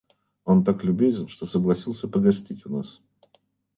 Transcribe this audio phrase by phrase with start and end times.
[0.45, 3.01] Он так любезен, что согласился погостить у нас.